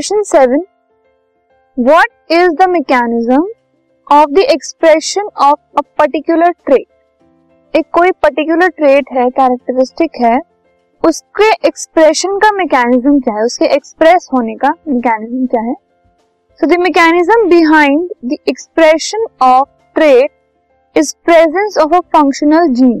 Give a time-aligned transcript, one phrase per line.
[0.00, 0.62] Question seven
[1.78, 3.48] what is the mechanism
[4.12, 10.40] of the expression of a particular trait एक कोई particular trait है characteristic है,
[11.04, 13.42] उसके expression का मैकेनिज्म क्या है?
[13.42, 15.74] उसके एक्सप्रेस होने का मैकेनिज्म क्या है?
[16.60, 23.00] So the mechanism behind the expression of trait is presence of a functional gene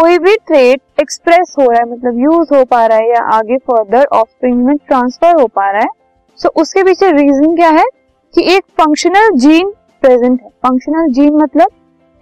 [0.00, 3.56] कोई भी ट्रेड एक्सप्रेस हो रहा है मतलब यूज़ हो पा रहा है या आगे
[3.58, 5.88] फर्दर ऑफ़ में ट्रांसफ़र हो पा रहा है
[6.38, 7.84] सो so, उसके पीछे रीजन क्या है
[8.34, 9.70] कि एक फंक्शनल जीन
[10.02, 11.70] प्रेजेंट है। फंक्शनल जीन मतलब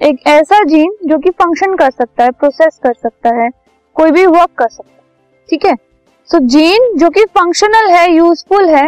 [0.00, 3.48] एक ऐसा जीन जो कि फ़ंक्शन कर सकता है प्रोसेस कर सकता है
[3.96, 5.74] कोई भी वर्क कर सकता है ठीक है?
[6.28, 8.86] सो जीन जो कि फंक्शनल है यूजफुल है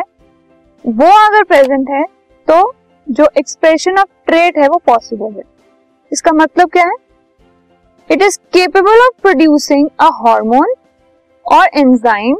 [0.84, 2.02] वो अगर प्रेजेंट है
[2.48, 2.72] तो
[3.06, 5.42] जो एक्सप्रेशन ऑफ़ ट्रेट है वो पॉसिबल है।
[6.12, 6.96] इसका मतलब क्या है?
[8.10, 10.74] It is capable of producing a hormone
[11.46, 12.36] और enzyme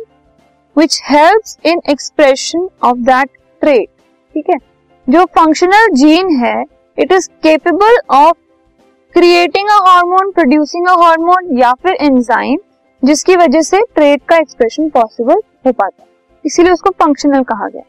[0.76, 3.88] which helps in expression of that trait
[4.34, 4.56] ठीक है?
[5.06, 6.64] जो फंक्शनल जीन है
[6.98, 8.36] it is capable of
[9.14, 12.58] creating a hormone producing a hormone या फिर एंजाइम
[13.02, 16.08] जिसकी वजह से ट्रेट का एक्सप्रेशन पॉसिबल हो पाता है।
[16.44, 17.82] इसीलिए उसको फंक्शनल कहा गया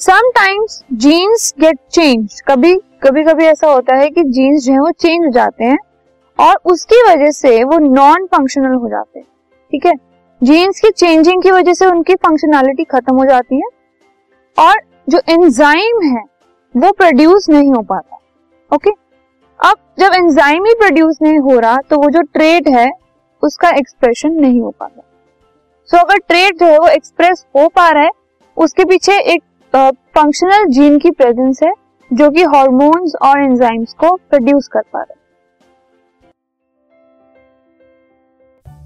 [0.00, 4.90] समटाइम्स जीन्स गेट चेंज कभी कभी कभी ऐसा होता है कि जीन्स जो है वो
[4.90, 5.78] चेंज हो जाते हैं
[6.38, 9.26] और उसकी वजह से वो नॉन फंक्शनल हो जाते हैं
[9.72, 9.92] ठीक है?
[10.42, 13.68] जीन्स की चेंजिंग की वजह से उनकी फंक्शनैलिटी खत्म हो जाती है
[14.58, 16.22] और जो एंजाइम है
[16.76, 18.18] वो प्रोड्यूस नहीं हो पाता
[18.74, 18.90] ओके
[19.60, 22.90] अब जब एंजाइम ही प्रोड्यूस नहीं हो रहा तो वो जो ट्रेड है
[23.42, 25.02] उसका एक्सप्रेशन नहीं हो पाता।
[25.88, 28.10] सो so, अगर ट्रेड जो है वो एक्सप्रेस हो पा रहा है
[28.56, 29.42] उसके पीछे एक
[30.16, 31.72] फंक्शनल जीन की प्रेजेंस है
[32.12, 35.14] जो कि हॉर्मोन्स और एंजाइम्स को प्रोड्यूस कर पा रहे